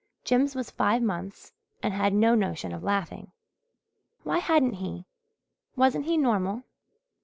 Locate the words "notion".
2.33-2.73